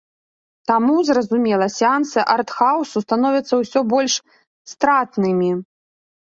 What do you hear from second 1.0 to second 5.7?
зразумела, сеансы арт-хаўсу становяцца ўсё больш стратнымі.